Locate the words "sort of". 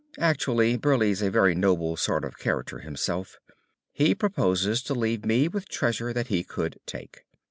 1.95-2.39